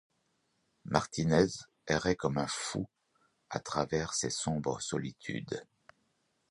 Martinez 0.85 1.49
errait 1.85 2.15
comme 2.15 2.39
un 2.39 2.47
fou 2.47 2.89
à 3.51 3.59
travers 3.59 4.15
ces 4.15 4.31
sombres 4.31 4.81
solitudes 4.81 5.63